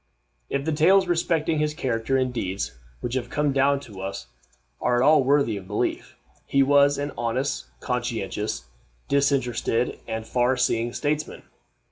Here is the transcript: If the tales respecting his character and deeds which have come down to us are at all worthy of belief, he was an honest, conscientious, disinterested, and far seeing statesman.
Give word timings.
If 0.49 0.65
the 0.65 0.71
tales 0.71 1.05
respecting 1.05 1.59
his 1.59 1.75
character 1.75 2.17
and 2.17 2.33
deeds 2.33 2.71
which 3.01 3.13
have 3.13 3.29
come 3.29 3.53
down 3.53 3.79
to 3.81 4.01
us 4.01 4.25
are 4.81 4.95
at 4.95 5.05
all 5.05 5.23
worthy 5.23 5.57
of 5.57 5.67
belief, 5.67 6.15
he 6.47 6.63
was 6.63 6.97
an 6.97 7.11
honest, 7.19 7.67
conscientious, 7.81 8.65
disinterested, 9.07 9.99
and 10.07 10.25
far 10.25 10.57
seeing 10.57 10.91
statesman. 10.91 11.43